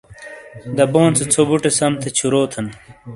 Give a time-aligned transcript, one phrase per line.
[0.77, 2.67] دبون سے ژھو بُوٹے سم تھےچھُوروتھن!